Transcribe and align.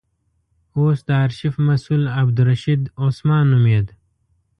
اوس 0.77 0.99
د 1.07 1.09
آرشیف 1.25 1.53
مسئول 1.67 2.03
عبدالرشید 2.19 2.81
عثمان 3.03 3.43
نومېد. 3.51 3.87